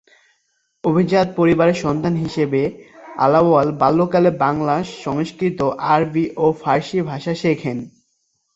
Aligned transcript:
অভিজাত 0.83 1.27
পরিবারের 1.35 1.77
সন্তান 1.77 2.13
হিসেবে 2.15 2.61
আলাওল 3.17 3.67
বাল্যকালে 3.81 4.31
বাংলা, 4.43 4.75
সংস্কৃত, 5.03 5.59
আরবি 5.93 6.25
ও 6.37 6.45
ফারসি 6.61 6.99
ভাষা 7.09 7.33
শেখেন। 7.41 7.77